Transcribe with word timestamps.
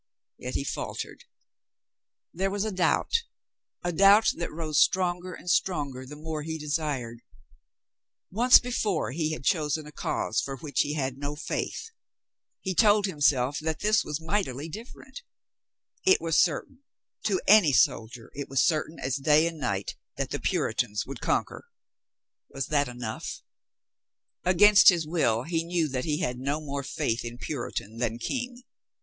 Yet 0.39 0.55
he 0.55 0.63
faltered. 0.63 1.25
There 2.33 2.49
was 2.49 2.65
a 2.65 2.71
doubt, 2.71 3.17
a 3.83 3.91
doubt 3.91 4.31
that 4.37 4.51
rose 4.51 4.79
stronger 4.81 5.35
and 5.35 5.47
stronger 5.47 6.07
the 6.07 6.15
more 6.15 6.41
he 6.41 6.57
desired. 6.57 7.21
Once 8.31 8.57
before 8.57 9.11
he 9.11 9.31
had 9.33 9.43
chosen 9.45 9.85
a 9.85 9.91
cause 9.91 10.41
for 10.41 10.57
which 10.57 10.79
he 10.81 10.95
had 10.95 11.19
no 11.19 11.35
faith. 11.35 11.91
He 12.61 12.73
told 12.73 13.05
himself 13.05 13.59
that 13.59 13.81
this 13.81 14.03
was 14.03 14.19
mightily 14.19 14.67
different. 14.67 15.21
It 16.03 16.19
was 16.19 16.35
cer 16.41 16.63
tain, 16.67 16.79
to 17.25 17.39
any 17.47 17.71
soldier 17.71 18.31
it 18.33 18.49
was 18.49 18.65
certain 18.65 18.97
as 18.99 19.17
day 19.17 19.45
and 19.45 19.59
night, 19.59 19.97
that 20.17 20.31
the 20.31 20.39
Puritans 20.39 21.05
would 21.05 21.21
conquer. 21.21 21.67
Was 22.49 22.69
that 22.69 22.87
enough? 22.87 23.43
458 24.45 24.45
COLONEL 24.45 24.53
GREATHEART 24.55 24.55
Against 24.55 24.89
his 24.89 25.07
will 25.07 25.43
he 25.43 25.63
knew 25.63 25.87
that 25.89 26.05
he 26.05 26.21
had 26.21 26.39
no 26.39 26.59
more 26.59 26.81
faith 26.81 27.23
in 27.23 27.37
Puritan 27.37 27.97
than 27.99 28.17
King. 28.17 28.63